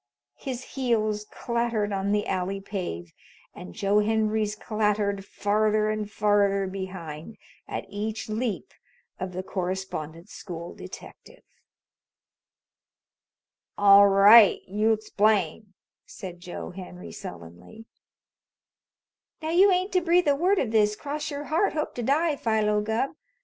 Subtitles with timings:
[0.39, 3.13] His heels clattered on the alley pave,
[3.53, 8.73] and Joe Henry's clattered farther and farther behind at each leap
[9.19, 11.43] of the Correspondence School detective.
[13.77, 15.75] "All right, you explain,"
[16.07, 17.85] said Joe Henry sullenly.
[19.39, 22.35] "Now you ain't to breathe a word of this, cross your heart, hope to die,
[22.35, 23.11] Philo Gubb.